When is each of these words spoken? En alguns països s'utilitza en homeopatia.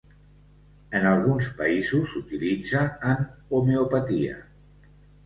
En 0.99 1.03
alguns 1.09 1.49
països 1.59 2.07
s'utilitza 2.13 2.81
en 3.11 3.21
homeopatia. 3.59 4.41